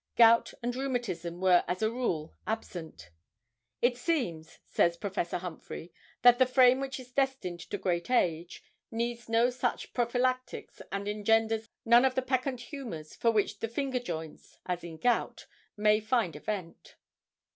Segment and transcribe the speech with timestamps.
[0.15, 3.11] Gout and rheumatism were as a rule, absent.
[3.83, 5.29] 'It seems,' says Prof.
[5.29, 5.93] Humphry,
[6.23, 11.69] 'that the frame which is destined to great age needs no such prophylactics, and engenders
[11.85, 15.45] none of the peccant humors for which the finger joints (as in gout)
[15.77, 16.95] may find a vent.